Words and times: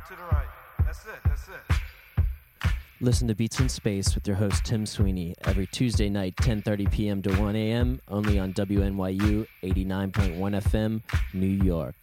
out 0.00 0.08
to 0.08 0.16
the 0.16 0.22
right. 0.34 0.48
That's 0.84 1.04
it. 1.06 1.20
That's 1.24 1.48
it. 1.48 2.72
Listen 3.00 3.28
to 3.28 3.34
Beats 3.34 3.60
in 3.60 3.68
Space 3.68 4.14
with 4.14 4.26
your 4.26 4.36
host 4.36 4.64
Tim 4.64 4.84
Sweeney 4.84 5.34
every 5.44 5.66
Tuesday 5.66 6.08
night, 6.08 6.36
10:30 6.36 6.90
p.m. 6.90 7.22
to 7.22 7.34
1 7.36 7.56
a.m. 7.56 8.00
only 8.08 8.38
on 8.38 8.52
WNYU 8.52 9.46
89.1 9.62 10.36
FM, 10.38 11.02
New 11.32 11.46
York. 11.46 11.94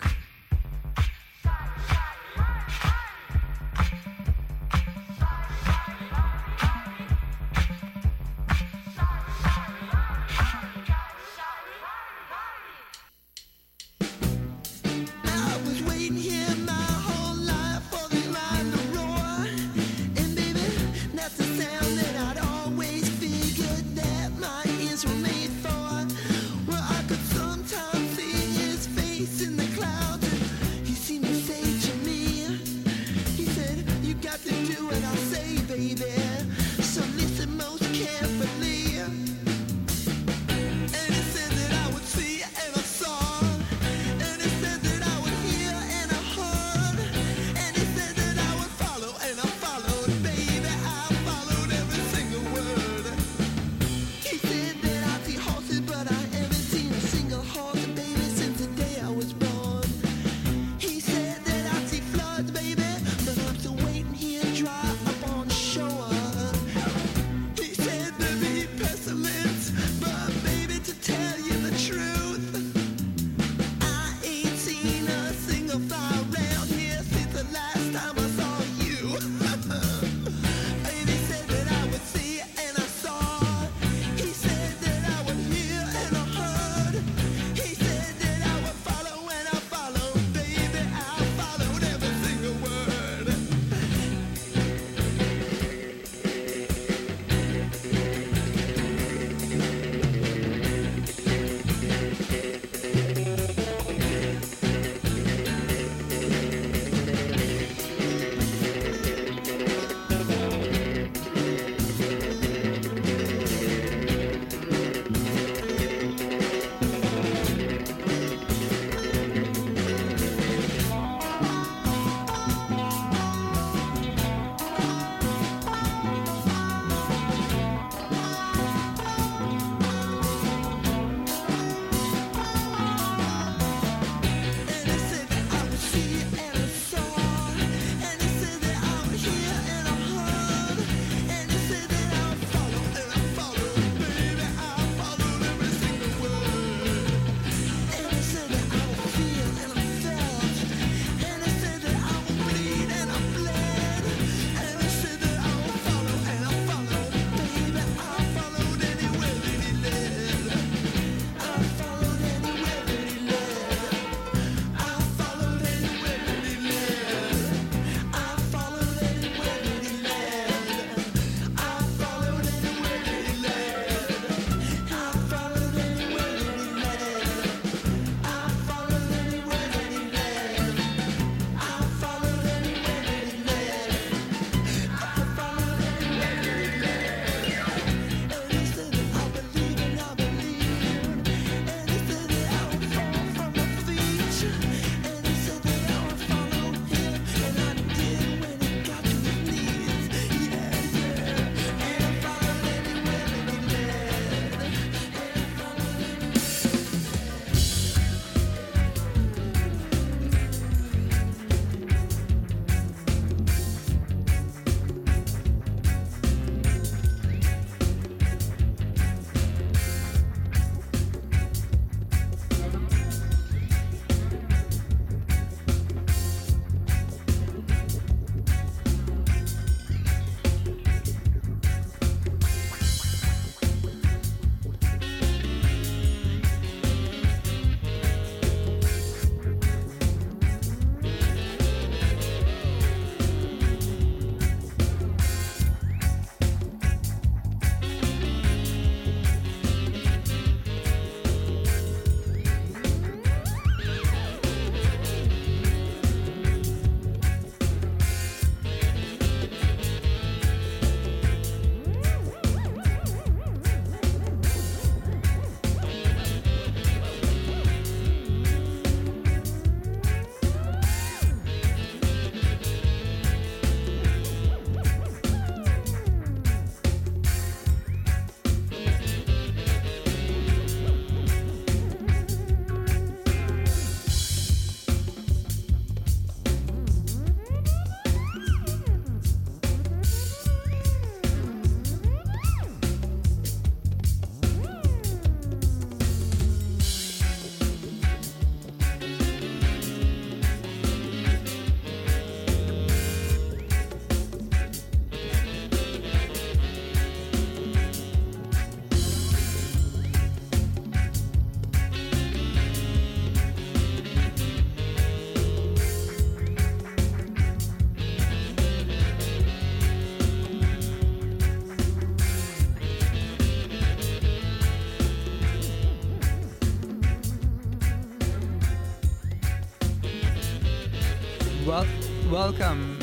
Welcome. 332.50 332.98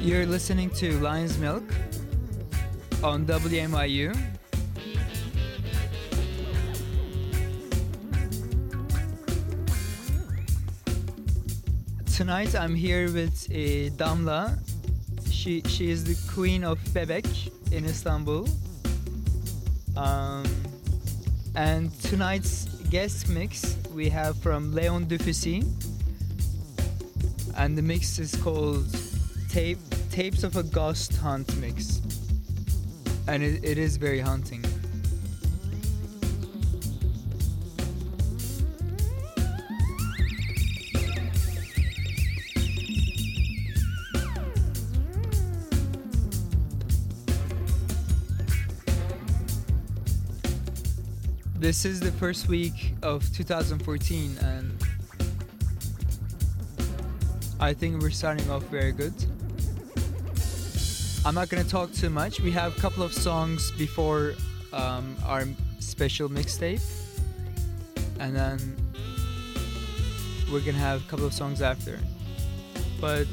You're 0.00 0.24
listening 0.24 0.70
to 0.70 0.98
Lion's 1.00 1.36
Milk 1.36 1.62
on 3.04 3.26
WNYU. 3.26 4.16
Tonight 12.16 12.54
I'm 12.54 12.74
here 12.74 13.12
with 13.12 13.36
uh, 13.50 13.92
Damla. 14.00 14.58
She 15.30 15.60
she 15.66 15.90
is 15.90 16.04
the 16.04 16.16
queen 16.32 16.64
of 16.64 16.78
Bebek 16.94 17.28
in 17.70 17.84
Istanbul. 17.84 18.48
Um, 19.94 20.46
and 21.54 21.92
tonight's 22.00 22.64
guest 22.88 23.28
mix 23.28 23.71
we 23.92 24.08
have 24.08 24.36
from 24.38 24.74
Leon 24.74 25.06
Dufficy. 25.06 25.64
And 27.56 27.76
the 27.76 27.82
mix 27.82 28.18
is 28.18 28.34
called 28.36 28.86
Tape 29.48 29.78
Tapes 30.10 30.42
of 30.42 30.56
a 30.56 30.62
Ghost 30.62 31.16
Hunt 31.16 31.54
Mix. 31.58 32.00
And 33.28 33.42
it, 33.42 33.62
it 33.64 33.78
is 33.78 33.96
very 33.96 34.20
haunting. 34.20 34.61
This 51.72 51.86
is 51.86 52.00
the 52.00 52.12
first 52.12 52.48
week 52.48 52.92
of 53.00 53.24
2014, 53.34 54.36
and 54.42 54.76
I 57.58 57.72
think 57.72 58.02
we're 58.02 58.10
starting 58.10 58.50
off 58.50 58.62
very 58.64 58.92
good. 58.92 59.14
I'm 61.24 61.34
not 61.34 61.48
gonna 61.48 61.64
talk 61.64 61.90
too 61.94 62.10
much. 62.10 62.40
We 62.40 62.50
have 62.50 62.76
a 62.76 62.78
couple 62.82 63.02
of 63.02 63.14
songs 63.14 63.70
before 63.78 64.34
um, 64.74 65.16
our 65.24 65.44
special 65.78 66.28
mixtape, 66.28 66.84
and 68.20 68.36
then 68.36 68.58
we're 70.52 70.60
gonna 70.60 70.76
have 70.76 71.00
a 71.00 71.08
couple 71.08 71.24
of 71.24 71.32
songs 71.32 71.62
after. 71.62 71.98
But 73.00 73.28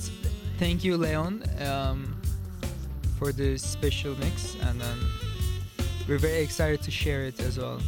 thank 0.58 0.86
you, 0.86 0.96
Leon, 0.96 1.44
um, 1.60 2.16
for 3.18 3.34
this 3.34 3.62
special 3.62 4.18
mix, 4.18 4.56
and 4.62 4.80
then 4.80 4.98
we're 6.08 6.20
very 6.20 6.40
excited 6.40 6.82
to 6.84 6.90
share 6.90 7.26
it 7.26 7.38
as 7.42 7.58
well. 7.58 7.82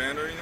Band 0.00 0.18
or 0.18 0.24
anything? 0.24 0.39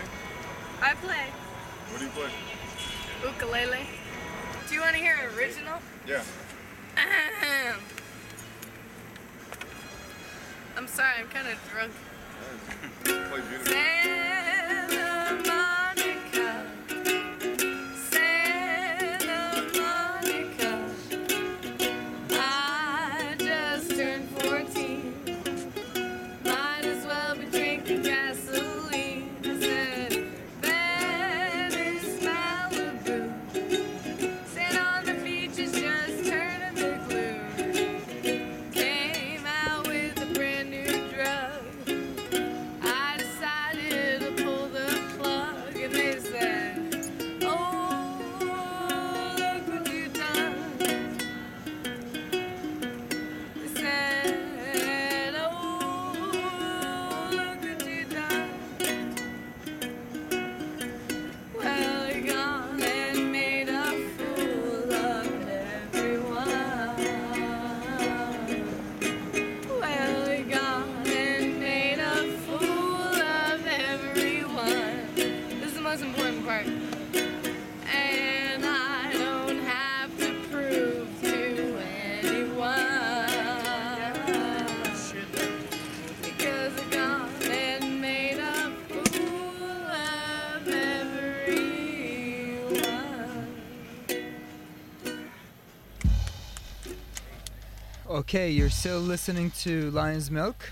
Okay, 98.29 98.51
you're 98.51 98.69
still 98.69 99.01
listening 99.01 99.51
to 99.63 99.91
Lion's 99.93 100.31
Milk. 100.31 100.71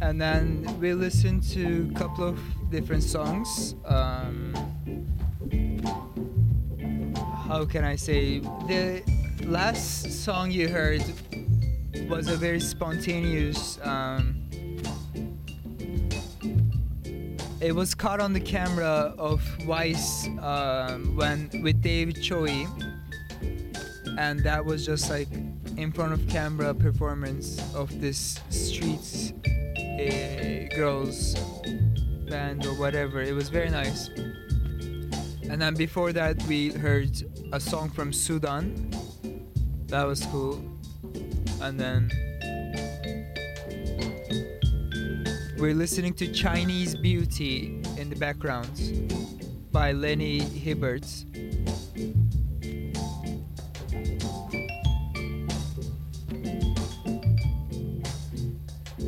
And 0.00 0.18
then 0.18 0.64
we 0.80 0.94
listened 0.94 1.42
to 1.50 1.90
a 1.94 1.98
couple 1.98 2.24
of 2.24 2.40
different 2.70 3.02
songs. 3.02 3.74
Um, 3.84 4.54
how 7.46 7.66
can 7.66 7.84
I 7.84 7.96
say? 7.96 8.38
The 8.38 9.02
last 9.44 10.24
song 10.24 10.50
you 10.50 10.66
heard 10.66 11.04
was 12.08 12.26
a 12.28 12.36
very 12.36 12.60
spontaneous. 12.60 13.78
Um, 13.82 14.48
it 17.60 17.74
was 17.74 17.94
caught 17.94 18.20
on 18.20 18.32
the 18.32 18.40
camera 18.40 19.14
of 19.18 19.42
Vice 19.66 20.26
um, 20.40 21.16
when 21.16 21.50
with 21.62 21.82
David 21.82 22.22
Choe, 22.22 22.46
and 24.16 24.40
that 24.40 24.64
was 24.64 24.86
just 24.86 25.10
like 25.10 25.28
in 25.82 25.90
front 25.90 26.12
of 26.12 26.28
camera 26.28 26.72
performance 26.72 27.60
of 27.74 28.00
this 28.00 28.38
streets 28.50 29.32
uh, 29.76 30.74
girls 30.76 31.34
band 32.30 32.64
or 32.64 32.74
whatever. 32.74 33.20
It 33.20 33.34
was 33.34 33.48
very 33.48 33.68
nice. 33.68 34.08
And 35.50 35.60
then 35.60 35.74
before 35.74 36.12
that, 36.12 36.40
we 36.44 36.70
heard 36.70 37.10
a 37.52 37.58
song 37.60 37.90
from 37.90 38.12
Sudan. 38.12 38.90
That 39.88 40.06
was 40.06 40.24
cool. 40.26 40.62
And 41.60 41.78
then 41.78 42.10
we're 45.58 45.74
listening 45.74 46.14
to 46.14 46.32
Chinese 46.32 46.94
Beauty 46.94 47.82
in 47.98 48.08
the 48.08 48.16
background 48.16 48.70
by 49.72 49.92
Lenny 49.92 50.38
Hibbert. 50.38 51.06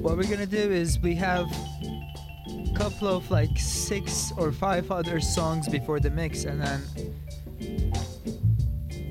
What 0.05 0.19
we're 0.19 0.29
gonna 0.29 0.45
do 0.45 0.71
is 0.71 0.99
we 0.99 1.15
have 1.15 1.51
a 1.51 2.75
couple 2.77 3.09
of 3.09 3.31
like 3.31 3.59
six 3.59 4.35
or 4.37 4.53
five 4.53 4.91
other 4.91 5.19
songs 5.19 5.67
before 5.67 5.99
the 5.99 6.11
mix, 6.11 6.45
and 6.45 6.61
then 6.61 6.83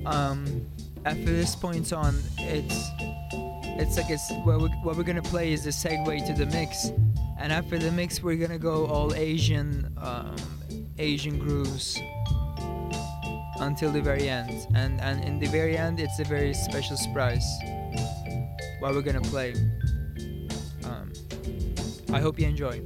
um, 0.05 0.63
after 1.03 1.25
this 1.25 1.55
point 1.55 1.91
on, 1.93 2.15
it's 2.37 2.91
it's 3.81 3.97
like 3.97 4.11
it's 4.11 4.31
what 4.43 4.61
we're, 4.61 4.69
what 4.83 4.95
we're 4.95 5.01
gonna 5.01 5.23
play 5.23 5.51
is 5.51 5.63
the 5.63 5.71
segue 5.71 6.27
to 6.27 6.33
the 6.33 6.45
mix, 6.45 6.91
and 7.39 7.51
after 7.51 7.79
the 7.79 7.91
mix 7.91 8.21
we're 8.21 8.37
gonna 8.37 8.59
go 8.59 8.85
all 8.85 9.15
Asian 9.15 9.91
um, 9.97 10.35
Asian 10.99 11.39
grooves 11.39 11.99
until 13.61 13.91
the 13.91 13.99
very 13.99 14.29
end, 14.29 14.67
and 14.75 15.01
and 15.01 15.23
in 15.23 15.39
the 15.39 15.47
very 15.47 15.75
end 15.75 15.99
it's 15.99 16.19
a 16.19 16.23
very 16.23 16.53
special 16.53 16.95
surprise. 16.97 17.47
What 18.79 18.93
we're 18.93 19.01
gonna 19.01 19.21
play. 19.21 19.55
I 22.13 22.19
hope 22.21 22.39
you 22.39 22.47
enjoy. 22.47 22.79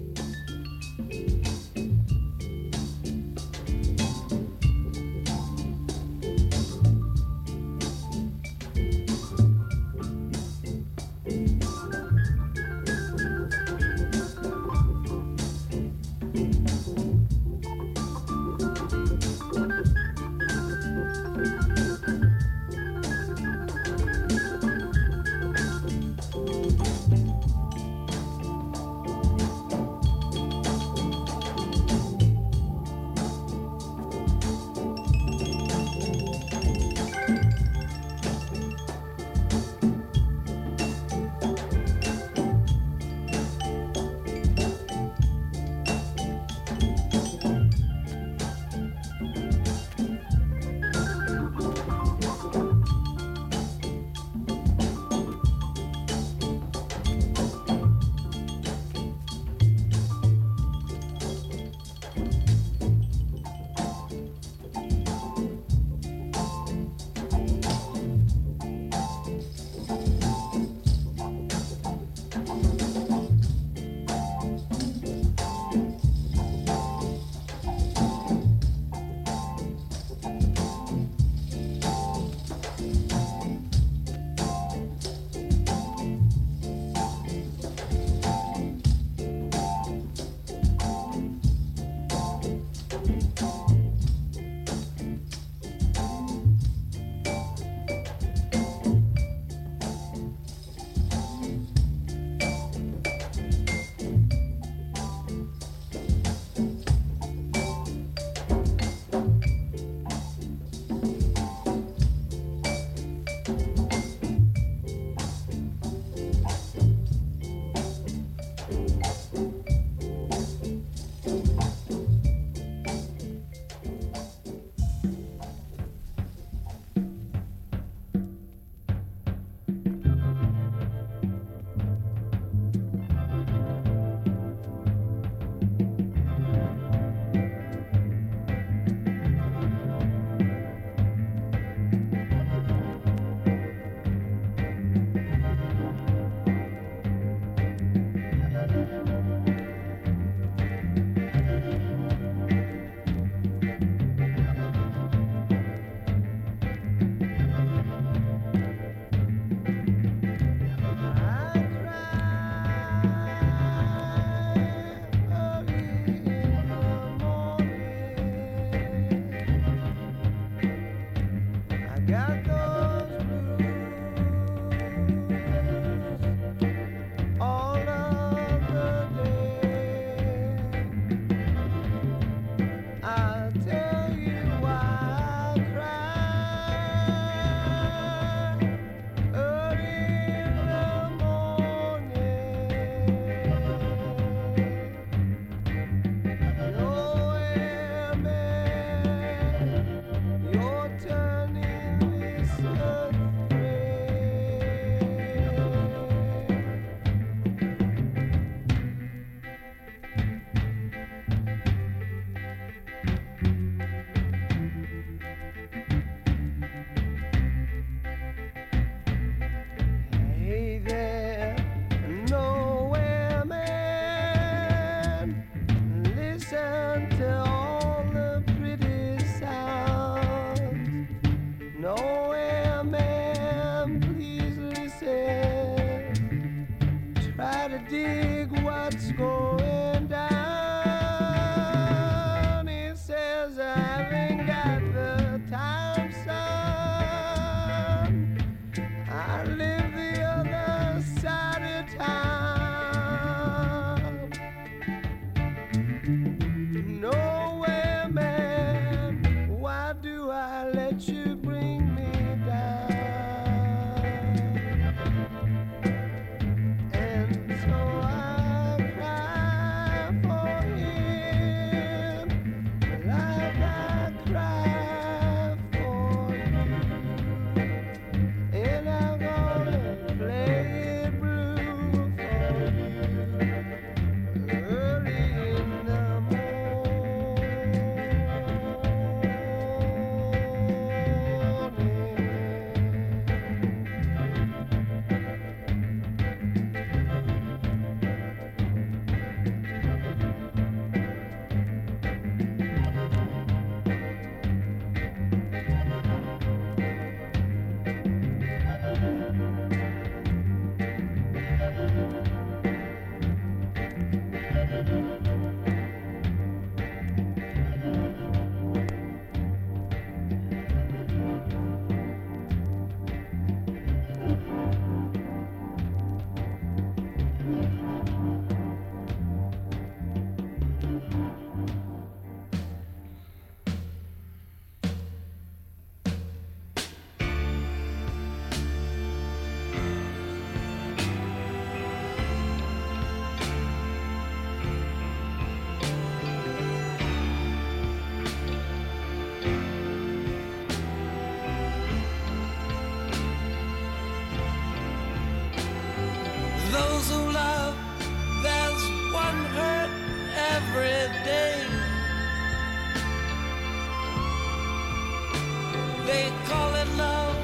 They 366.08 366.32
call 366.46 366.74
it 366.74 366.88
love, 366.96 367.36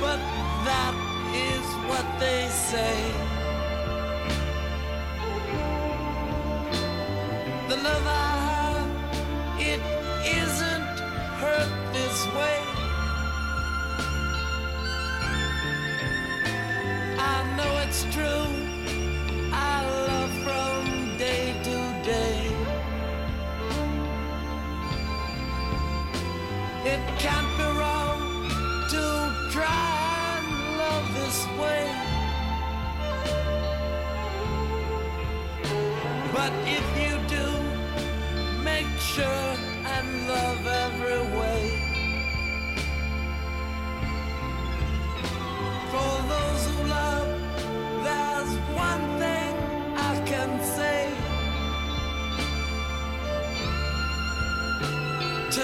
but 0.00 0.18
that 0.64 0.94
is 1.34 1.66
what 1.86 2.18
they 2.18 2.48
say. 2.48 3.23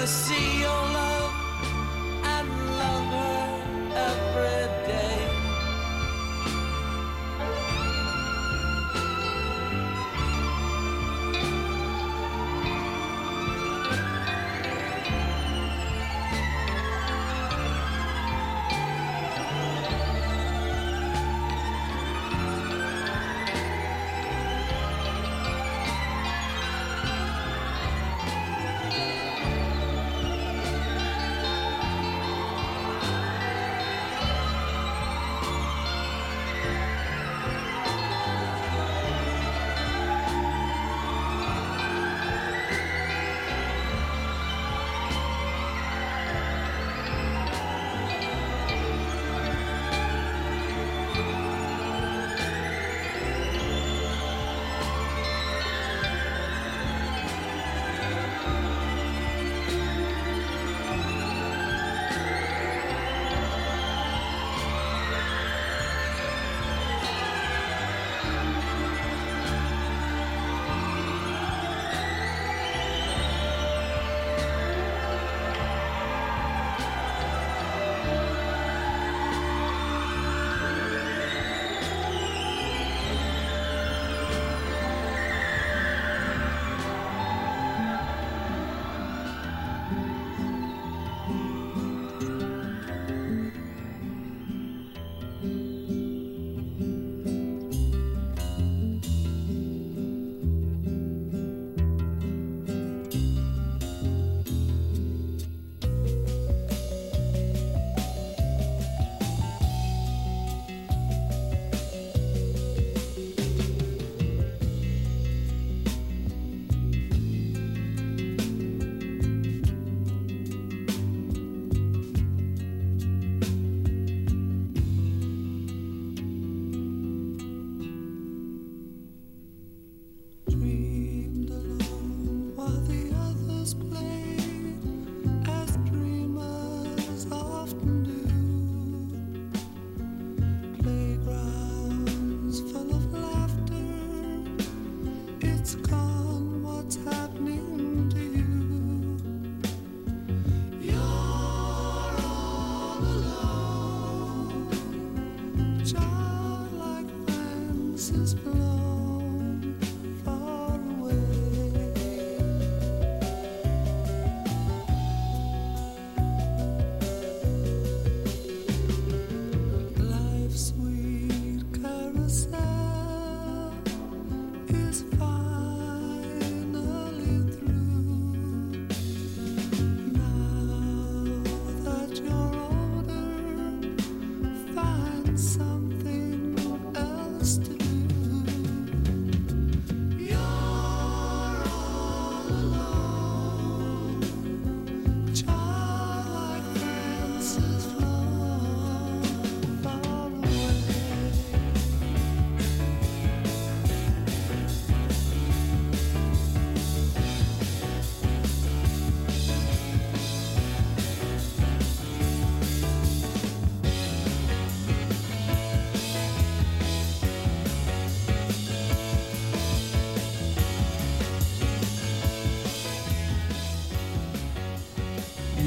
to 0.00 0.06
see 0.06 0.60
your 0.60 0.70
love. 0.70 0.99
Oh 0.99 0.99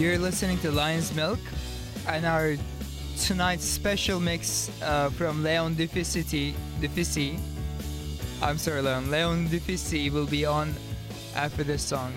You're 0.03 0.19
listening 0.19 0.59
to 0.59 0.69
Lion's 0.69 1.15
Milk, 1.15 1.39
and 2.09 2.25
our 2.25 2.57
tonight's 3.17 3.63
special 3.63 4.19
mix 4.19 4.69
uh, 4.81 5.09
from 5.11 5.41
Leon 5.43 5.75
Deficity, 5.75 6.53
Defici. 6.81 7.39
I'm 8.41 8.57
sorry, 8.57 8.81
Leon. 8.81 9.09
Leon 9.09 9.47
Dufficy 9.47 10.09
will 10.09 10.25
be 10.25 10.43
on 10.45 10.75
after 11.35 11.63
this 11.63 11.81
song. 11.81 12.11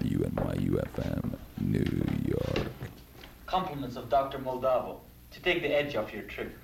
WNYUFM 0.00 1.38
New 1.60 2.04
York. 2.26 2.66
Compliments 3.46 3.96
of 3.96 4.08
Dr. 4.08 4.38
Moldavo 4.38 5.00
to 5.32 5.40
take 5.40 5.62
the 5.62 5.68
edge 5.68 5.96
off 5.96 6.12
your 6.12 6.22
trip. 6.22 6.56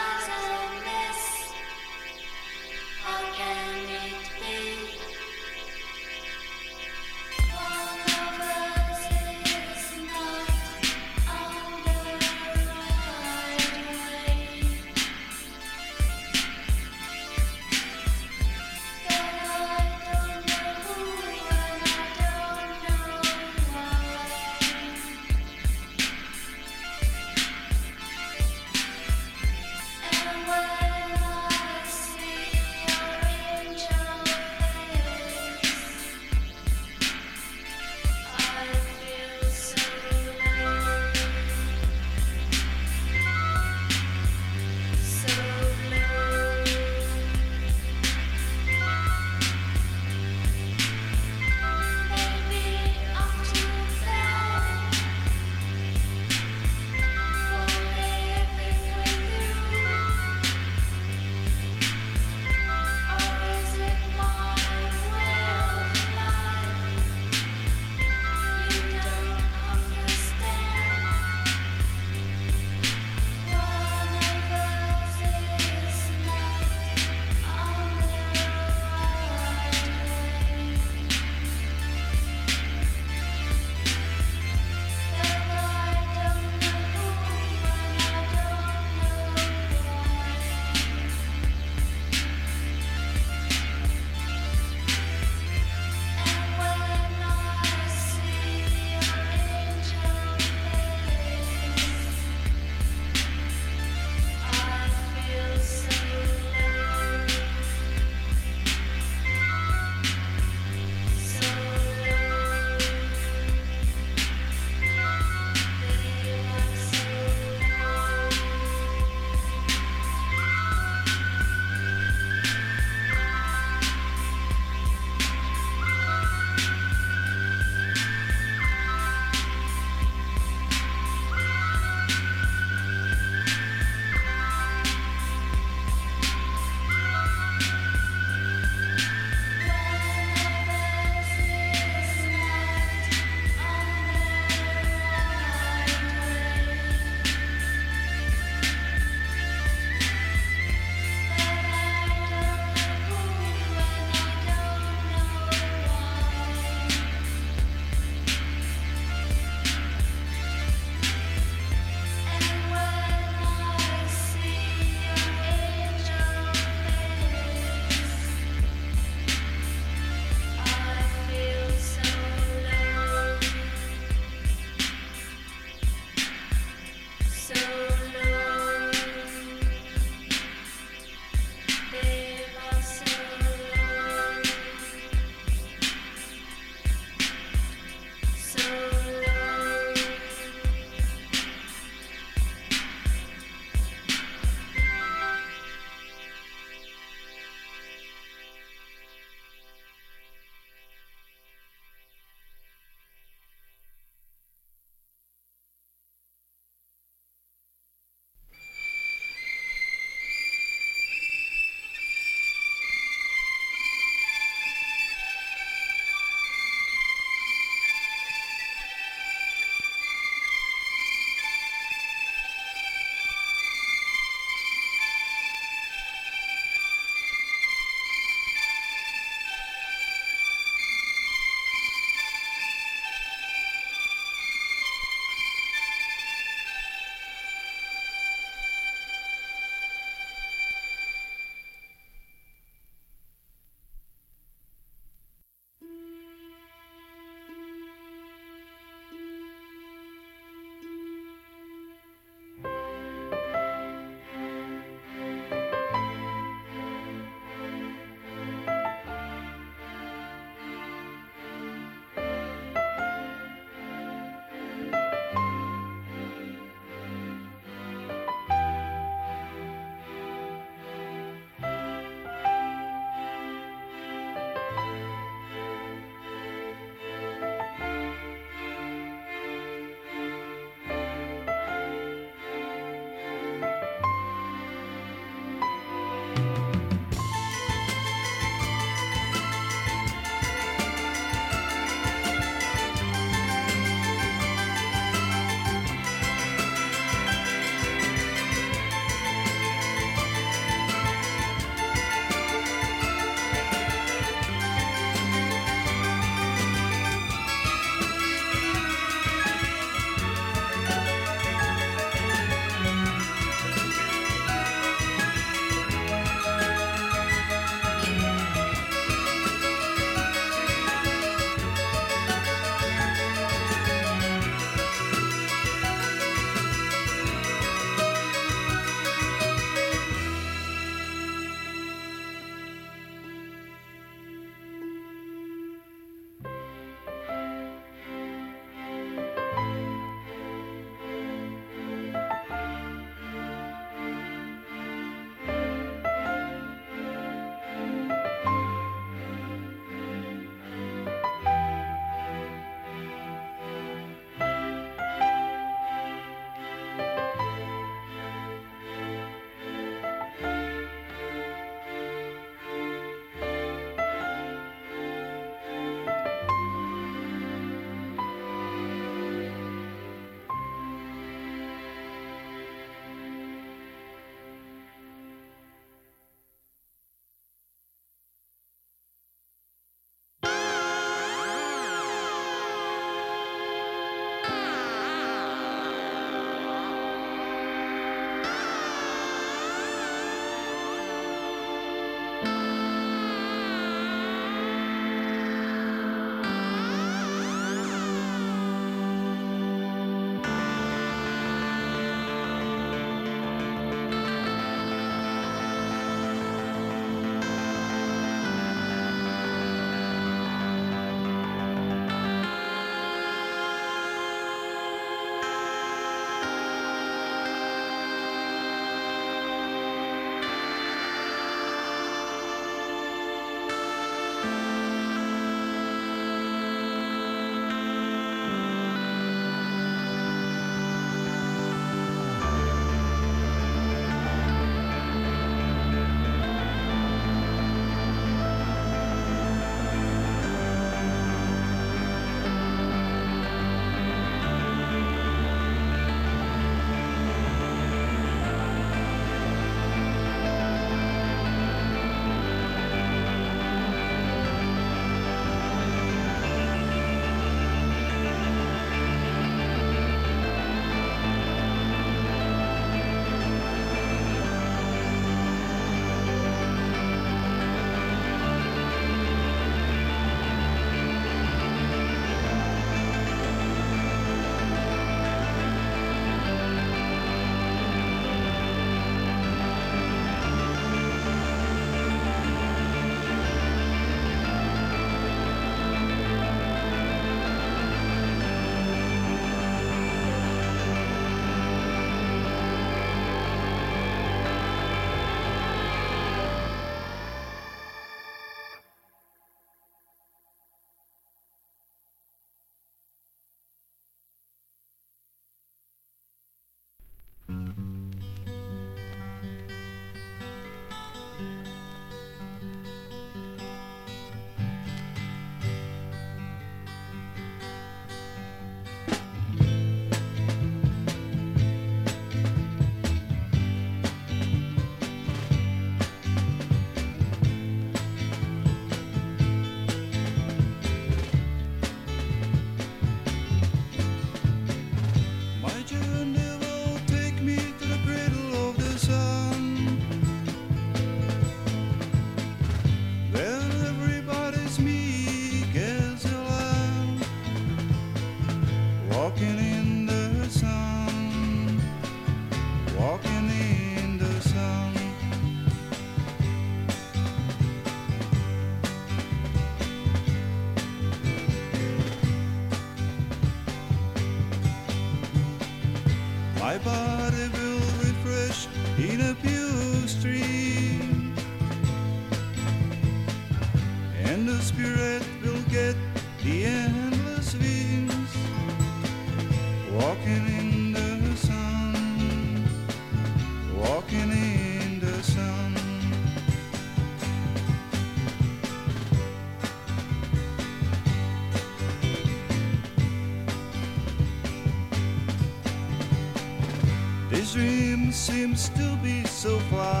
seems 598.55 598.69
to 598.77 598.95
be 598.97 599.23
so 599.23 599.57
far. 599.71 600.00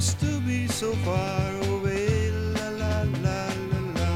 seems 0.00 0.14
to 0.14 0.40
be 0.46 0.66
so 0.66 0.92
far 1.04 1.50
away. 1.68 2.30
La 2.54 2.68
la 2.70 3.02
la 3.22 3.38
la 3.70 3.80
la. 3.96 4.12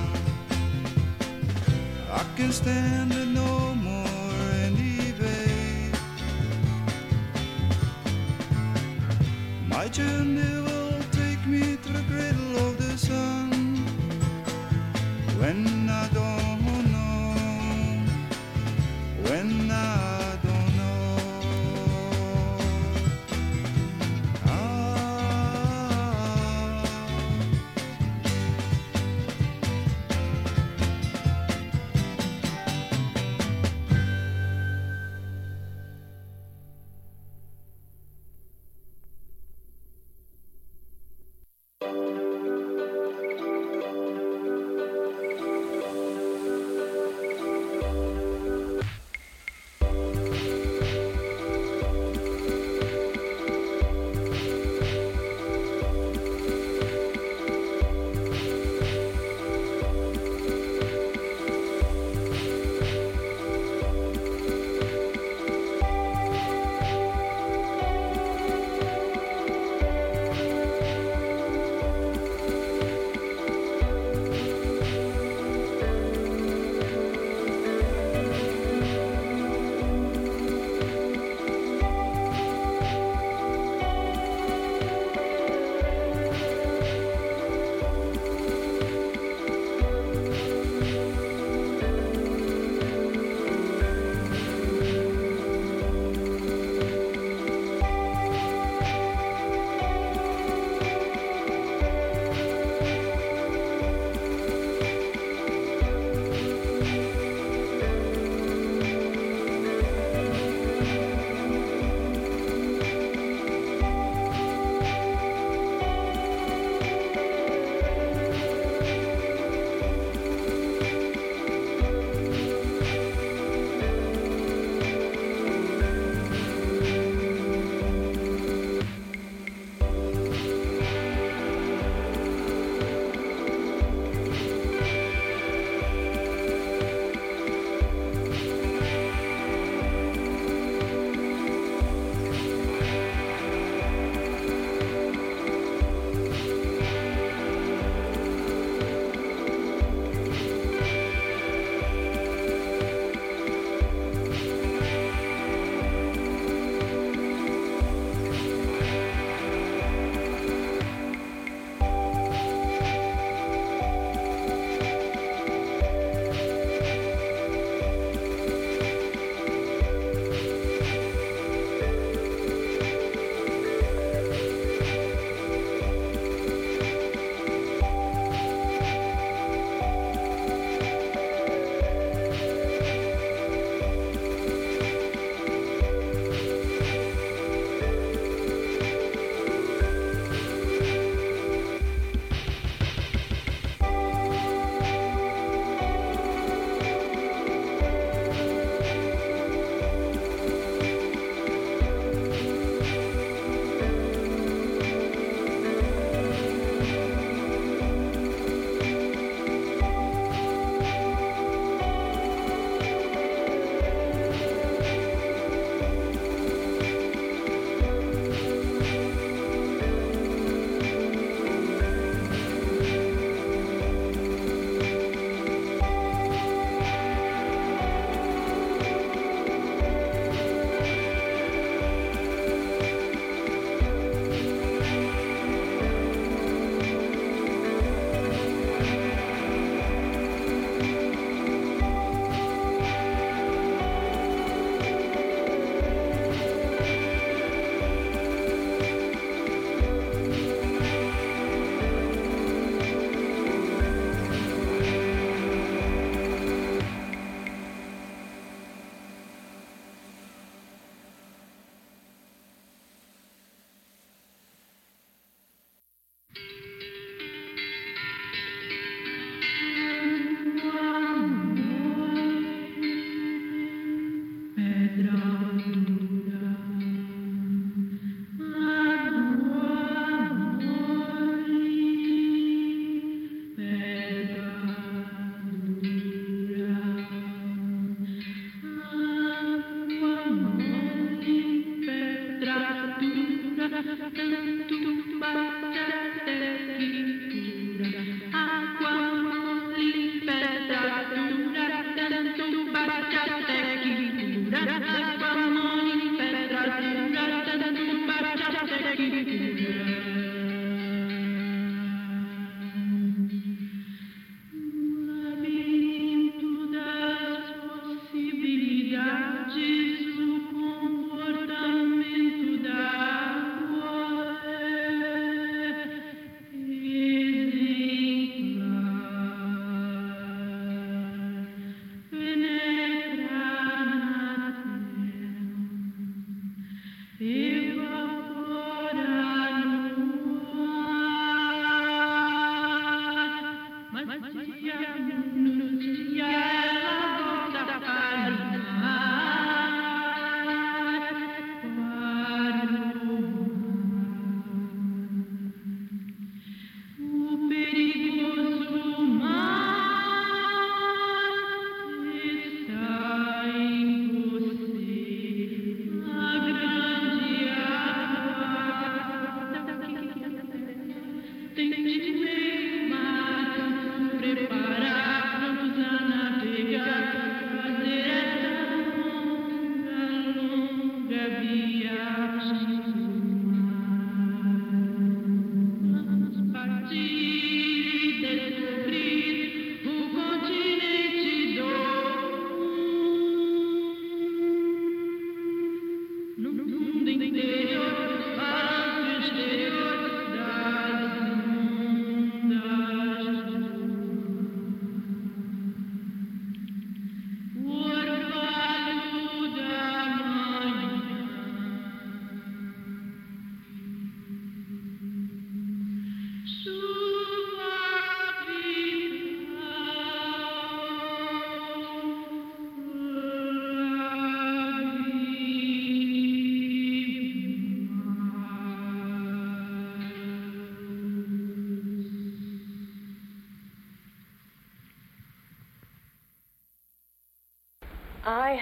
I 2.10 2.24
can 2.36 2.52
stand. 2.52 3.23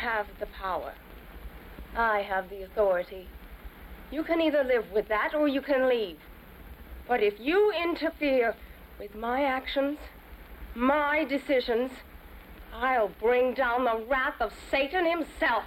Have 0.02 0.26
the 0.40 0.46
power. 0.46 0.92
I 1.96 2.22
have 2.22 2.50
the 2.50 2.62
authority. 2.62 3.28
You 4.10 4.24
can 4.24 4.40
either 4.40 4.64
live 4.64 4.90
with 4.92 5.08
that 5.08 5.32
or 5.34 5.46
you 5.46 5.62
can 5.62 5.88
leave. 5.88 6.18
But 7.06 7.22
if 7.22 7.38
you 7.38 7.72
interfere 7.72 8.54
with 8.98 9.14
my 9.14 9.44
actions, 9.44 9.98
my 10.74 11.24
decisions, 11.24 11.92
I'll 12.74 13.12
bring 13.20 13.54
down 13.54 13.84
the 13.84 14.04
wrath 14.08 14.40
of 14.40 14.52
Satan 14.70 15.04
himself. 15.06 15.64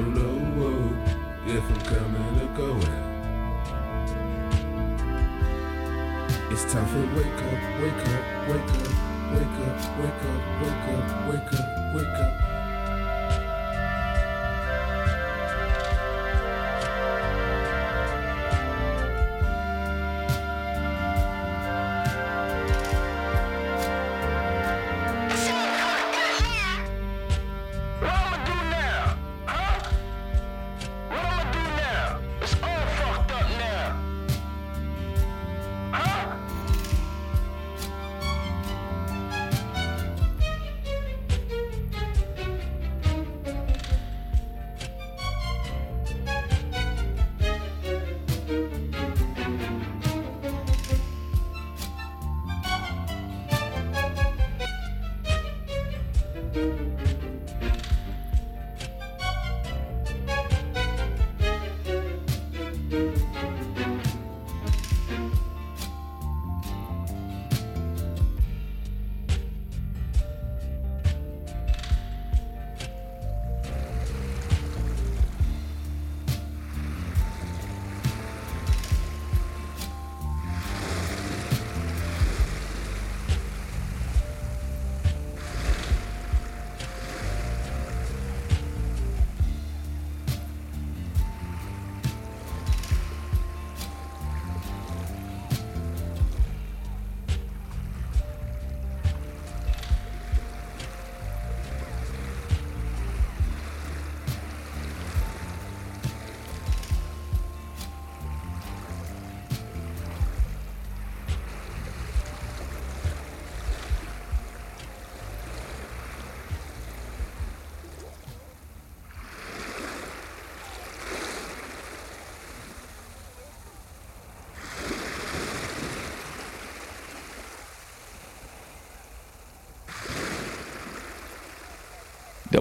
I 0.00 0.02
don't 0.02 0.16
oh, 0.16 0.96
if 1.46 1.62
I'm 1.62 1.80
coming 1.82 2.40
or 2.40 2.48
going. 2.56 2.80
It's 6.50 6.64
time 6.72 6.86
for 6.86 7.04
wake 7.14 7.42
up, 7.44 7.60
wake 7.82 8.04
up, 8.08 8.24
wake 8.48 8.72
up, 8.80 8.92
wake 9.34 9.58
up, 9.60 9.76
wake 10.00 10.22
up, 10.24 10.40
wake 10.62 10.88
up, 10.88 11.04
wake 11.28 11.52
up, 11.52 11.94
wake 11.94 12.18
up. 12.18 12.50
Thank 12.50 12.59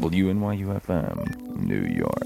WNYU 0.10 0.82
FM, 0.82 1.12
um, 1.12 1.68
New 1.68 1.86
York. 1.86 2.19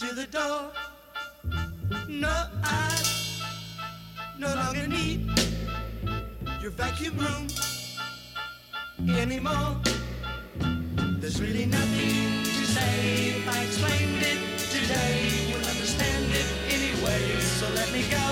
To 0.00 0.14
the 0.14 0.26
door. 0.28 0.72
No, 2.08 2.46
I 2.64 3.02
no 4.38 4.54
longer 4.54 4.86
need 4.86 5.28
your 6.62 6.70
vacuum 6.70 7.18
room 7.18 7.46
anymore. 9.14 9.76
There's 11.20 11.38
really 11.38 11.66
nothing 11.66 12.44
to 12.44 12.64
say 12.64 13.34
if 13.36 13.46
I 13.46 13.62
explained 13.62 14.22
it 14.22 14.58
today. 14.72 15.28
You'll 15.48 15.68
understand 15.68 16.32
it 16.32 16.48
anyway, 16.72 17.38
so 17.40 17.68
let 17.74 17.92
me 17.92 18.02
go. 18.10 18.29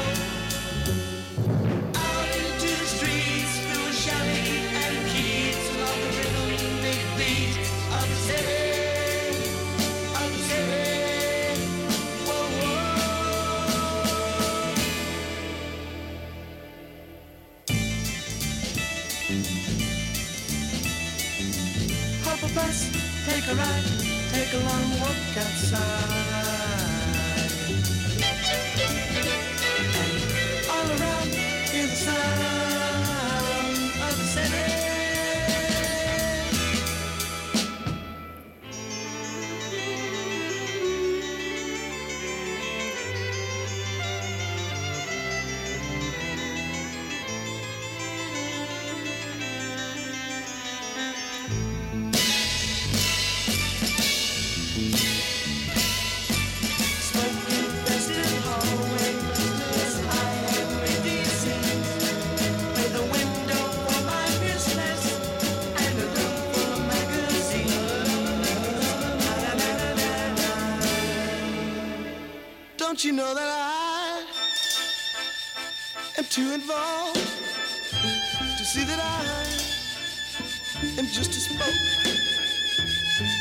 A 23.50 23.54
ride, 23.54 23.84
take 24.30 24.52
a 24.52 24.58
long 24.58 25.00
walk 25.00 25.36
outside. 25.36 26.27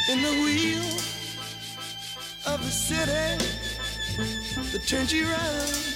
In 0.09 0.21
the 0.21 0.33
wheel 0.43 0.83
of 2.53 2.59
the 2.63 2.71
city 2.71 3.37
that 4.71 4.87
turns 4.87 5.11
you 5.13 5.25
round 5.25 5.87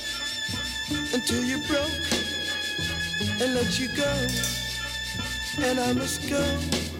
until 1.13 1.43
you're 1.43 1.65
broke 1.67 1.89
and 3.41 3.55
let 3.55 3.79
you 3.79 3.87
go. 3.95 4.27
And 5.63 5.79
I 5.79 5.93
must 5.93 6.29
go. 6.29 6.90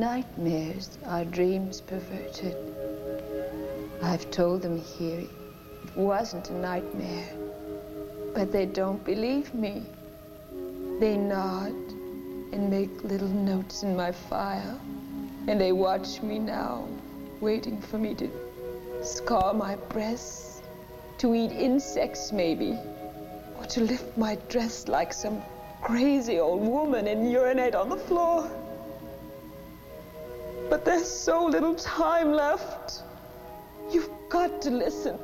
Nightmares 0.00 0.96
are 1.04 1.26
dreams 1.26 1.82
perverted. 1.82 2.56
I've 4.02 4.30
told 4.30 4.62
them 4.62 4.78
here 4.78 5.20
it 5.20 5.94
wasn't 5.94 6.48
a 6.48 6.54
nightmare, 6.54 7.28
but 8.34 8.50
they 8.50 8.64
don't 8.64 9.04
believe 9.04 9.52
me. 9.52 9.82
They 11.00 11.18
nod 11.18 11.74
and 12.52 12.70
make 12.70 13.04
little 13.04 13.28
notes 13.28 13.82
in 13.82 13.94
my 13.94 14.10
file, 14.10 14.80
and 15.46 15.60
they 15.60 15.72
watch 15.72 16.22
me 16.22 16.38
now, 16.38 16.88
waiting 17.42 17.78
for 17.78 17.98
me 17.98 18.14
to 18.14 18.30
scar 19.02 19.52
my 19.52 19.76
breasts, 19.90 20.62
to 21.18 21.34
eat 21.34 21.52
insects 21.52 22.32
maybe, 22.32 22.78
or 23.58 23.66
to 23.66 23.82
lift 23.82 24.16
my 24.16 24.36
dress 24.48 24.88
like 24.88 25.12
some 25.12 25.42
crazy 25.82 26.38
old 26.38 26.62
woman 26.62 27.06
and 27.06 27.30
urinate 27.30 27.74
on 27.74 27.90
the 27.90 27.98
floor. 27.98 28.50
But 30.80 30.92
there's 30.92 31.10
so 31.10 31.44
little 31.44 31.74
time 31.74 32.32
left. 32.32 33.02
You've 33.90 34.08
got 34.30 34.62
to 34.62 34.70
listen. 34.70 35.18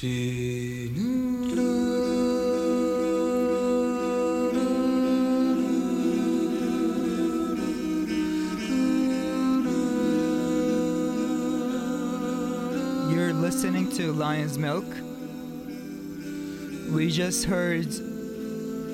You're 0.00 0.12
listening 13.32 13.90
to 13.96 14.12
Lion's 14.12 14.56
Milk. 14.56 14.84
We 16.92 17.10
just 17.10 17.46
heard 17.46 17.88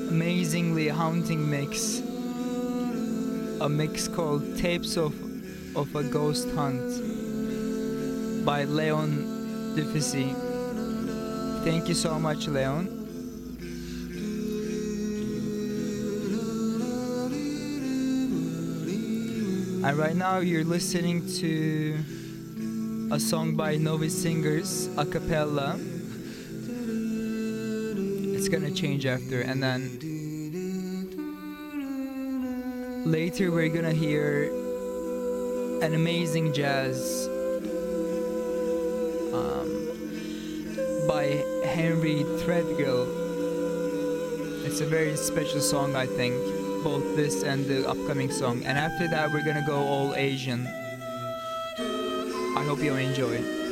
amazingly 0.08 0.88
haunting 0.88 1.50
mix. 1.50 1.98
A 3.60 3.68
mix 3.68 4.08
called 4.08 4.56
Tapes 4.56 4.96
of 4.96 5.12
of 5.76 5.94
a 5.94 6.02
Ghost 6.02 6.48
Hunt 6.52 8.46
by 8.46 8.64
Leon 8.64 9.74
Dufficy. 9.76 10.43
Thank 11.64 11.88
you 11.88 11.94
so 11.94 12.18
much, 12.18 12.46
Leon. 12.46 12.88
And 19.82 19.96
right 19.96 20.14
now 20.14 20.40
you're 20.40 20.62
listening 20.62 21.26
to 21.40 21.98
a 23.10 23.18
song 23.18 23.56
by 23.56 23.76
Novice 23.76 24.22
Singers 24.22 24.90
a 24.98 25.06
cappella. 25.06 25.80
It's 28.36 28.48
gonna 28.50 28.70
change 28.70 29.06
after, 29.06 29.40
and 29.40 29.62
then 29.62 29.98
later 33.06 33.50
we're 33.50 33.70
gonna 33.70 33.92
hear 33.92 34.52
an 35.80 35.94
amazing 35.94 36.52
jazz 36.52 37.23
Henry 42.44 42.62
Threadgill. 42.62 43.06
It's 44.64 44.80
a 44.80 44.86
very 44.86 45.16
special 45.16 45.60
song, 45.60 45.96
I 45.96 46.06
think, 46.06 46.34
both 46.82 47.16
this 47.16 47.42
and 47.42 47.64
the 47.66 47.88
upcoming 47.88 48.30
song. 48.30 48.62
And 48.64 48.78
after 48.78 49.08
that, 49.08 49.30
we're 49.32 49.44
gonna 49.44 49.64
go 49.66 49.76
all 49.76 50.14
Asian. 50.14 50.66
I 52.56 52.64
hope 52.66 52.80
you 52.80 52.94
enjoy. 52.96 53.63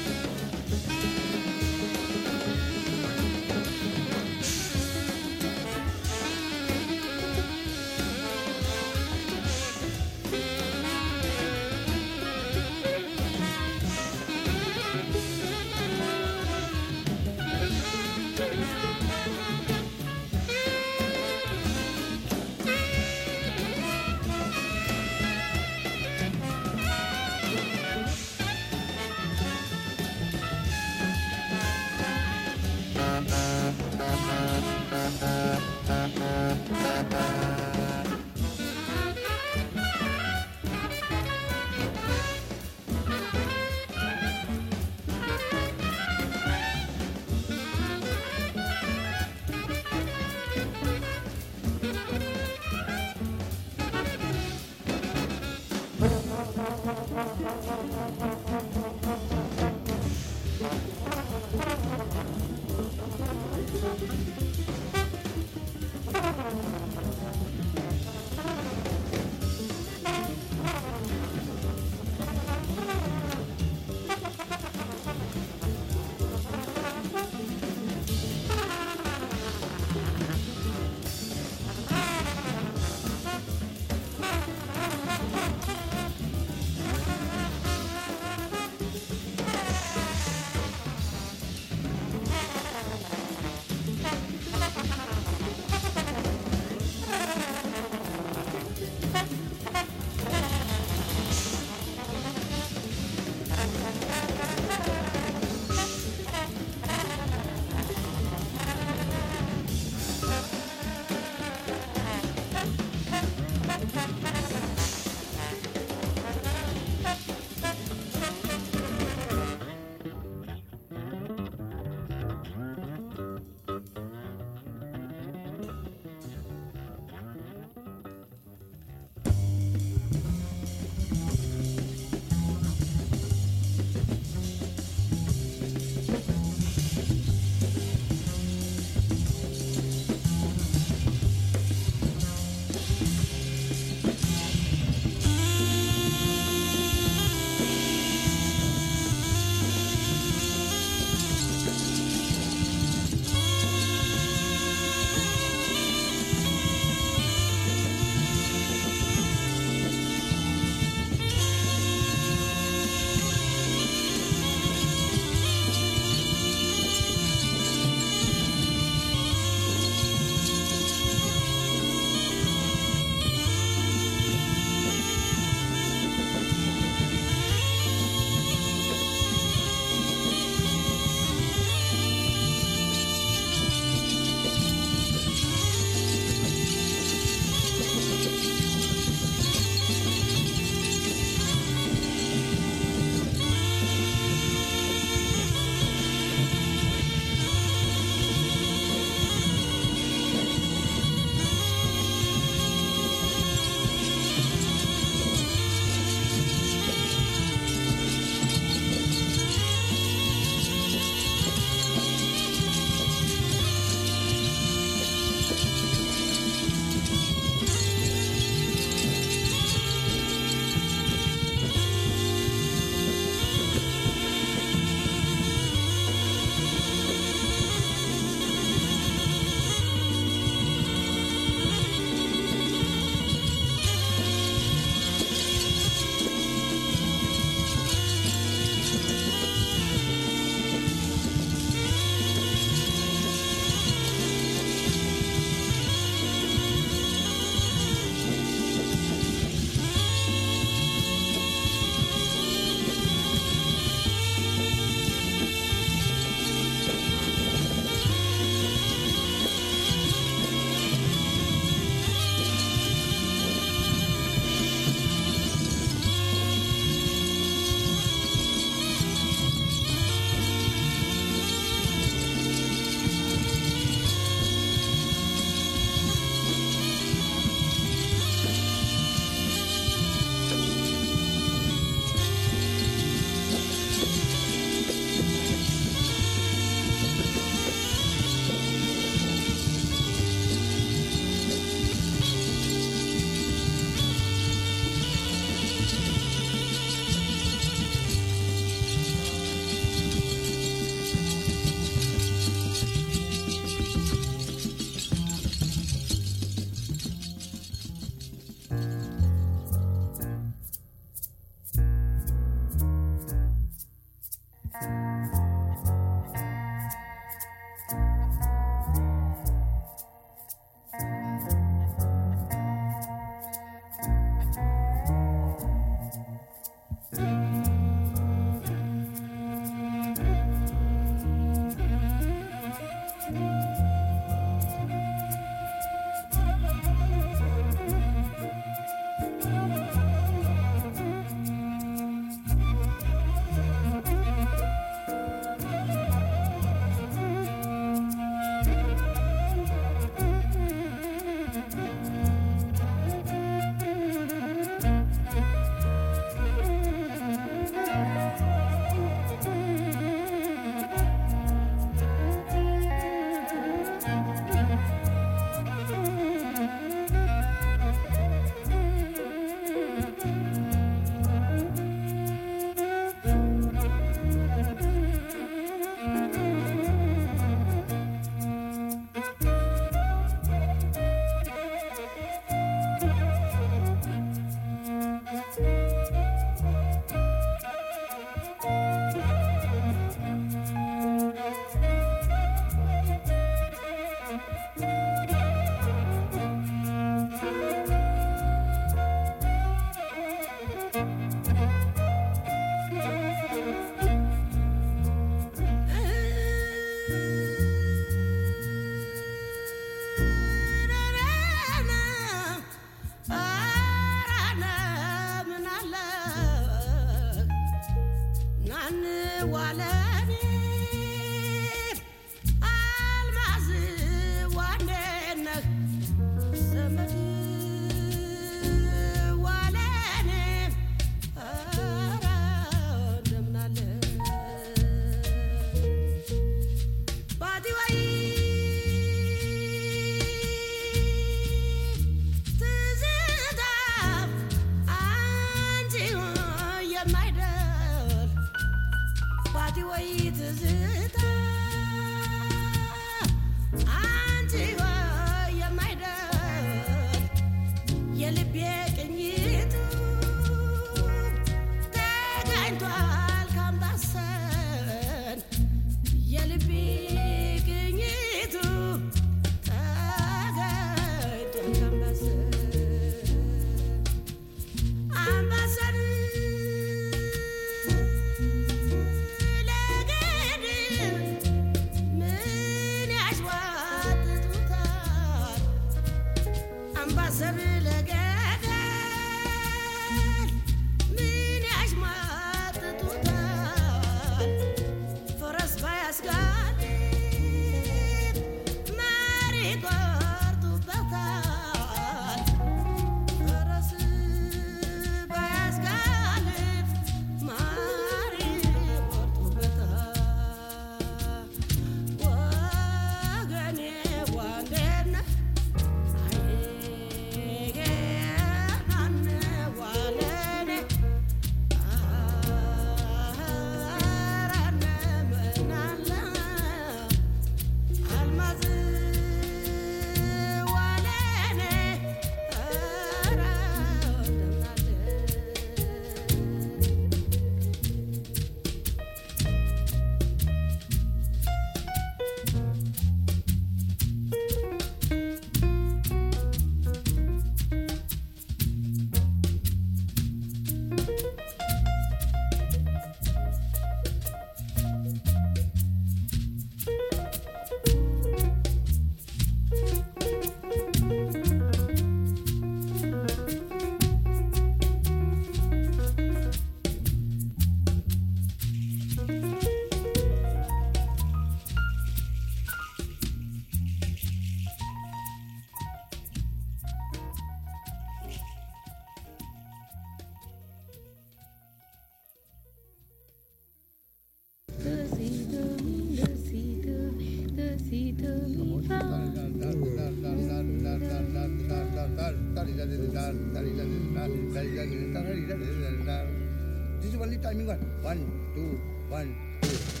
This 597.00 597.14
is 597.14 597.20
only 597.20 597.38
timing 597.38 597.66
one. 597.66 597.78
One, 598.02 598.50
two, 598.54 598.80
one, 599.08 599.34
two. 599.62 600.00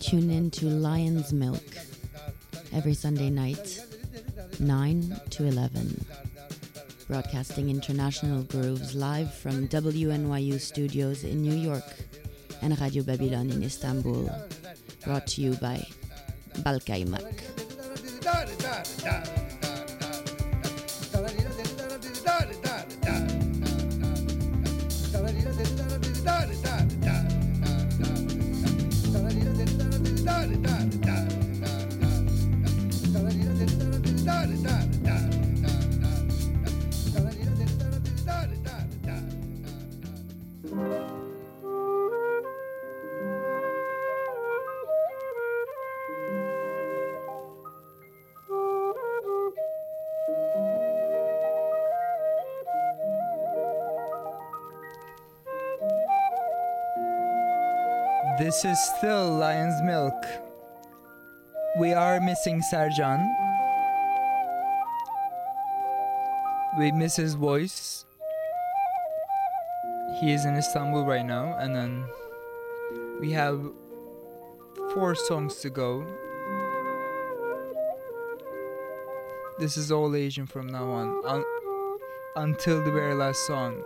Tune 0.00 0.30
in 0.30 0.50
to 0.52 0.66
Lion's 0.66 1.32
Milk 1.32 1.62
every 2.72 2.94
Sunday 2.94 3.30
night, 3.30 3.80
9 4.60 5.20
to 5.30 5.46
11. 5.46 6.04
Broadcasting 7.08 7.70
international 7.70 8.42
grooves 8.42 8.94
live 8.94 9.32
from 9.32 9.68
WNYU 9.68 10.60
studios 10.60 11.24
in 11.24 11.40
New 11.42 11.54
York 11.54 11.84
and 12.62 12.78
Radio 12.80 13.02
Babylon 13.02 13.50
in 13.50 13.62
Istanbul. 13.62 14.30
Brought 15.04 15.26
to 15.28 15.40
you 15.40 15.54
by 15.54 15.86
Balkaymak. 16.58 17.24
This 58.56 58.78
is 58.78 58.96
still 58.96 59.36
Lion's 59.36 59.82
Milk. 59.82 60.24
We 61.78 61.92
are 61.92 62.18
missing 62.20 62.62
Serjan. 62.72 63.20
We 66.78 66.90
miss 66.90 67.16
his 67.16 67.34
voice. 67.34 68.06
He 70.18 70.32
is 70.32 70.46
in 70.46 70.56
Istanbul 70.56 71.04
right 71.04 71.26
now, 71.26 71.54
and 71.58 71.76
then 71.76 72.06
we 73.20 73.30
have 73.32 73.60
four 74.94 75.14
songs 75.14 75.56
to 75.56 75.68
go. 75.68 76.06
This 79.58 79.76
is 79.76 79.92
all 79.92 80.16
Asian 80.16 80.46
from 80.46 80.68
now 80.68 80.88
on, 80.88 81.26
un- 81.26 81.44
until 82.36 82.82
the 82.82 82.90
very 82.90 83.12
last 83.12 83.46
song. 83.46 83.82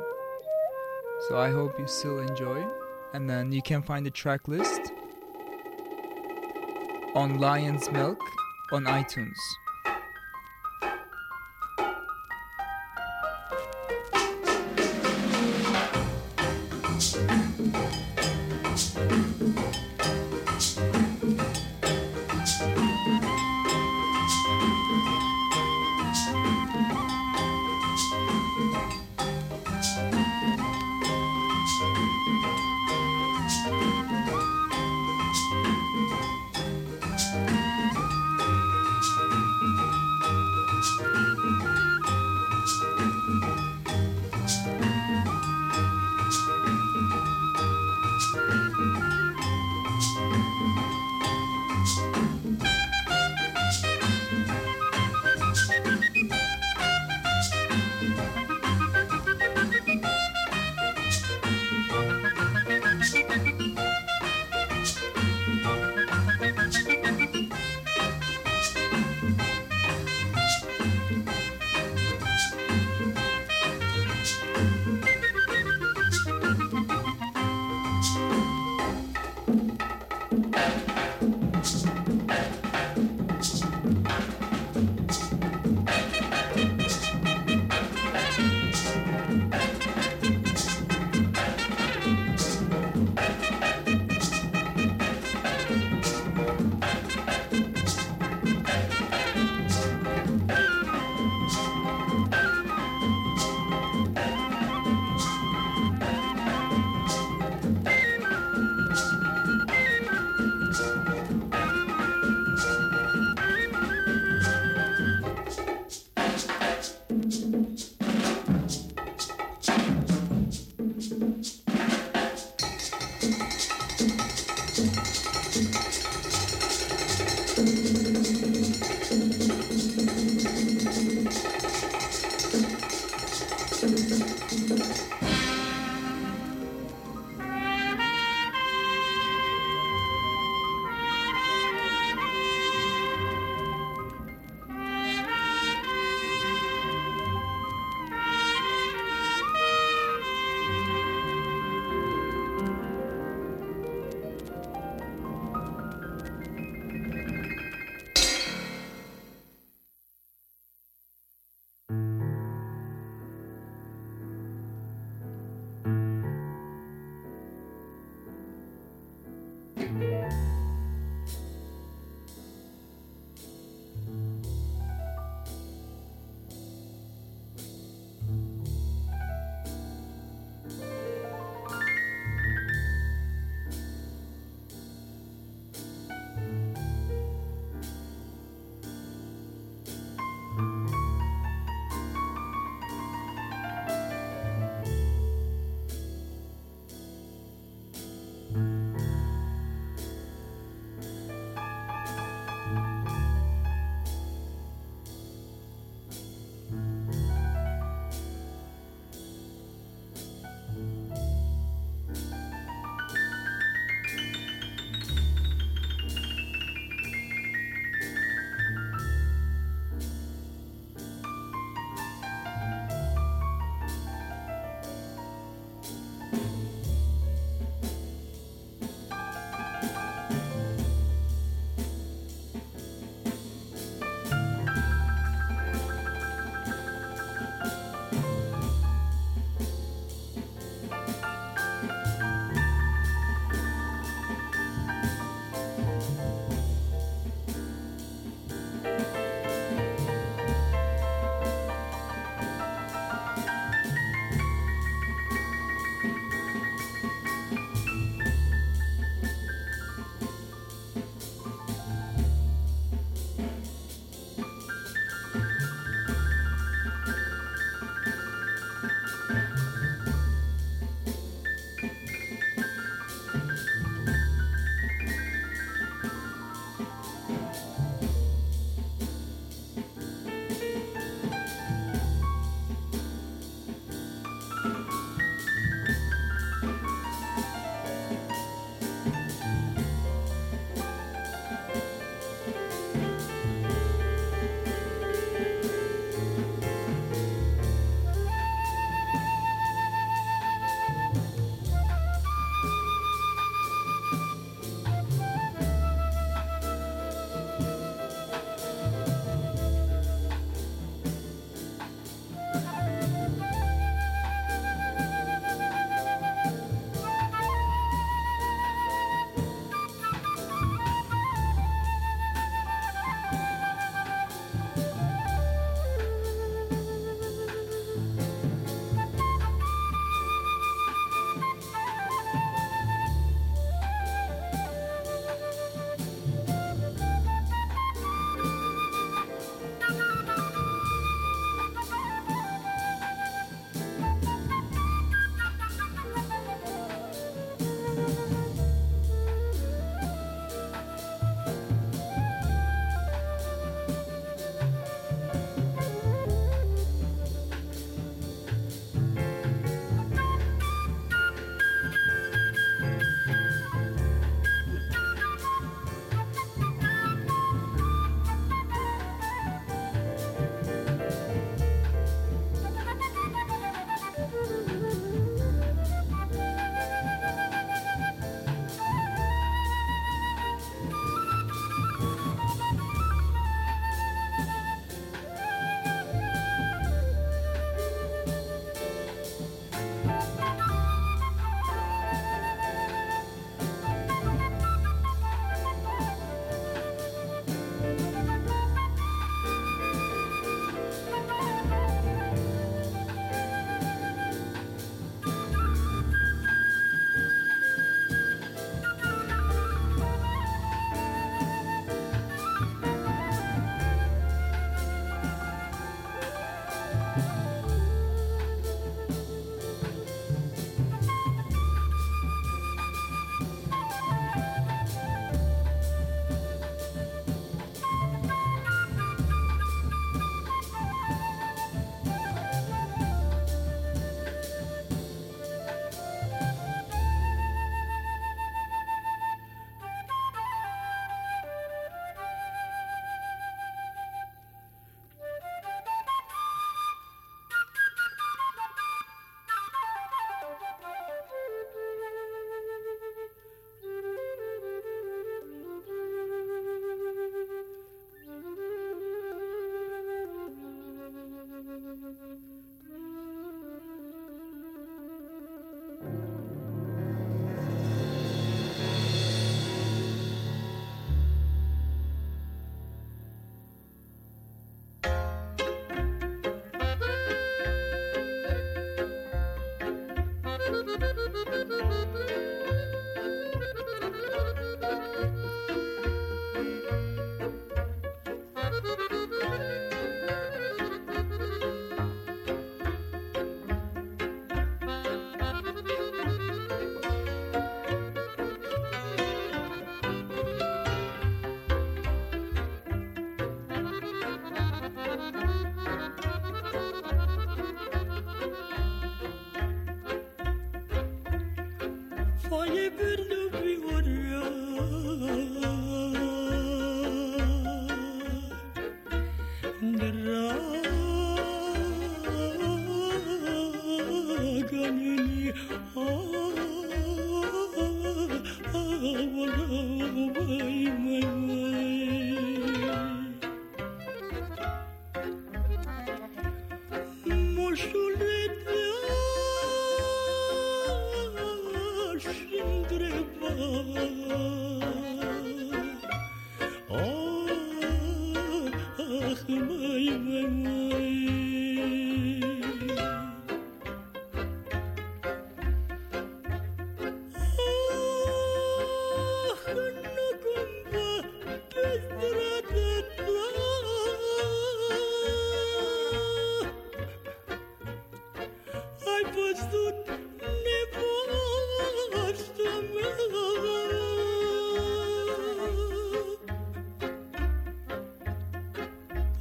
So 1.26 1.40
I 1.40 1.50
hope 1.50 1.76
you 1.76 1.88
still 1.88 2.20
enjoy. 2.20 2.64
And 3.12 3.28
then 3.28 3.50
you 3.52 3.62
can 3.62 3.82
find 3.82 4.06
the 4.06 4.10
track 4.10 4.46
list 4.46 4.92
on 7.14 7.38
Lion's 7.38 7.90
Milk 7.90 8.20
on 8.72 8.84
iTunes. 8.84 9.38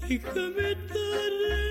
E 0.09 0.17
că 0.17 0.41
mi-e 0.55 0.77
tare 0.87 1.68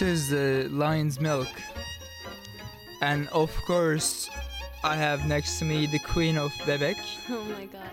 This 0.00 0.22
is 0.22 0.28
the 0.30 0.66
lion's 0.70 1.20
milk. 1.20 1.48
And 3.02 3.28
of 3.28 3.54
course, 3.66 4.30
I 4.82 4.96
have 4.96 5.28
next 5.28 5.58
to 5.58 5.66
me 5.66 5.84
the 5.84 5.98
queen 5.98 6.38
of 6.38 6.52
Bebek. 6.64 6.96
Oh 7.28 7.44
my 7.44 7.66
god. 7.66 7.90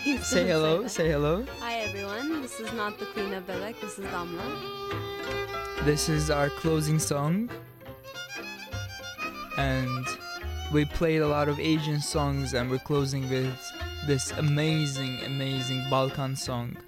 Please 0.00 0.26
Say 0.26 0.46
hello, 0.46 0.84
that. 0.84 0.88
say 0.88 1.10
hello. 1.10 1.44
Hi 1.60 1.80
everyone, 1.80 2.40
this 2.40 2.60
is 2.60 2.72
not 2.72 2.98
the 2.98 3.04
Queen 3.04 3.34
of 3.34 3.46
Bebek, 3.46 3.78
this 3.78 3.98
is 3.98 4.06
Damla. 4.06 5.84
This 5.84 6.08
is 6.08 6.30
our 6.30 6.48
closing 6.48 6.98
song. 6.98 7.50
And 9.58 10.06
we 10.72 10.86
played 10.86 11.20
a 11.20 11.28
lot 11.28 11.50
of 11.50 11.60
Asian 11.60 12.00
songs, 12.00 12.54
and 12.54 12.70
we're 12.70 12.86
closing 12.88 13.28
with 13.28 13.54
this 14.06 14.30
amazing, 14.38 15.20
amazing 15.26 15.84
Balkan 15.90 16.36
song. 16.36 16.78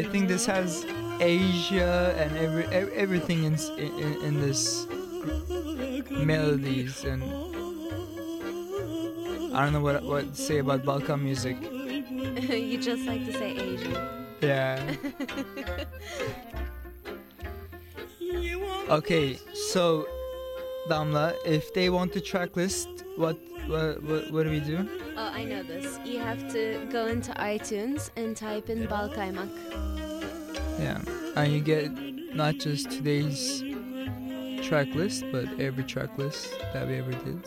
I 0.00 0.02
think 0.12 0.28
this 0.28 0.46
has 0.46 0.86
Asia 1.20 2.14
and 2.16 2.34
every, 2.38 2.64
ev- 2.72 2.92
everything 2.94 3.44
in, 3.44 3.54
in, 3.76 3.92
in- 3.98 4.22
in 4.24 4.40
this 4.40 4.86
melodies 6.10 7.04
and 7.04 7.22
I 9.54 9.64
don't 9.64 9.72
know 9.74 9.80
what 9.82 10.02
what 10.04 10.32
to 10.34 10.40
say 10.40 10.58
about 10.58 10.84
Balkan 10.86 11.22
music. 11.22 11.56
you 11.62 12.78
just 12.80 13.04
like 13.04 13.26
to 13.26 13.32
say 13.34 13.50
Asia. 13.58 13.94
Yeah. 14.40 14.80
Okay, 18.90 19.38
so 19.54 20.04
Damla, 20.88 21.34
if 21.46 21.72
they 21.74 21.90
want 21.90 22.12
the 22.12 22.20
track 22.20 22.56
list, 22.56 22.88
what 23.16 23.36
what 23.68 24.02
what, 24.02 24.32
what 24.32 24.42
do 24.44 24.50
we 24.50 24.58
do? 24.58 24.88
Oh, 25.16 25.30
I 25.40 25.44
know 25.44 25.62
this. 25.62 25.98
You 26.04 26.18
have 26.18 26.50
to 26.52 26.84
go 26.90 27.06
into 27.06 27.30
iTunes 27.34 28.10
and 28.16 28.36
type 28.36 28.68
in 28.68 28.88
Balkaymak. 28.88 29.50
Yeah, 30.80 30.98
and 31.36 31.52
you 31.52 31.60
get 31.60 31.92
not 32.34 32.54
just 32.56 32.90
today's 32.90 33.62
track 34.66 34.88
list, 34.94 35.24
but 35.30 35.44
every 35.60 35.84
track 35.84 36.16
list 36.16 36.58
that 36.72 36.88
we 36.88 36.94
ever 36.96 37.12
did. 37.12 37.44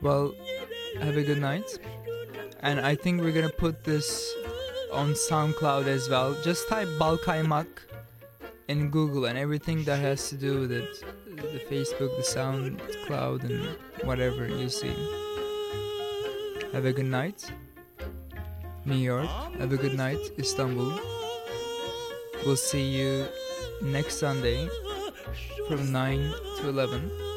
Well, 0.00 0.32
have 1.00 1.16
a 1.16 1.24
good 1.24 1.40
night. 1.40 1.78
And 2.60 2.78
I 2.80 2.94
think 2.94 3.20
we're 3.20 3.32
gonna 3.32 3.48
put 3.48 3.82
this 3.82 4.32
on 4.92 5.14
SoundCloud 5.14 5.86
as 5.88 6.08
well. 6.08 6.36
Just 6.44 6.68
type 6.68 6.86
Balkaymak 7.00 7.66
in 8.68 8.90
Google 8.90 9.24
and 9.24 9.36
everything 9.36 9.82
that 9.84 9.98
has 9.98 10.28
to 10.28 10.36
do 10.36 10.60
with 10.60 10.70
it 10.70 11.04
the 11.36 11.60
Facebook, 11.70 12.16
the 12.16 12.22
SoundCloud, 12.22 13.44
and 13.44 14.06
whatever 14.06 14.46
you 14.46 14.68
see. 14.68 14.94
Have 16.72 16.86
a 16.86 16.92
good 16.92 17.04
night, 17.06 17.52
New 18.86 18.96
York. 18.96 19.28
Have 19.58 19.72
a 19.72 19.76
good 19.76 19.94
night, 19.94 20.18
Istanbul. 20.38 20.98
We'll 22.46 22.56
see 22.56 22.82
you 22.82 23.26
next 23.82 24.16
Sunday 24.18 24.68
from 25.68 25.92
9 25.92 26.32
to 26.60 26.68
11. 26.68 27.31